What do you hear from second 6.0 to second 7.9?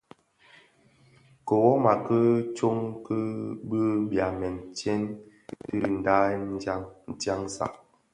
dhayen tyanzag.